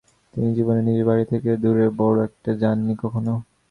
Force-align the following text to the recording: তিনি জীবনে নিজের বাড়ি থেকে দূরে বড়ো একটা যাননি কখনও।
তিনি 0.33 0.49
জীবনে 0.57 0.81
নিজের 0.81 1.05
বাড়ি 1.09 1.25
থেকে 1.31 1.49
দূরে 1.63 1.85
বড়ো 1.99 2.19
একটা 2.27 2.51
যাননি 2.61 2.93
কখনও। 3.03 3.35